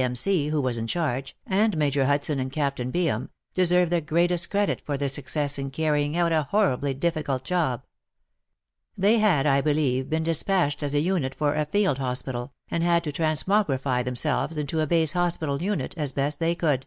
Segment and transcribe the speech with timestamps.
[0.00, 0.14] M.
[0.14, 4.80] C, who was in charge, and Major Hudson and Captain Byam, deserve the greatest credit
[4.80, 7.82] for their success in carrying out a horribly difficult job.
[8.96, 13.02] They had, I believe, been dispatched as a unit for a field hospital, and had
[13.02, 16.86] to transmogrify themselves into a base hospital unit as best they could.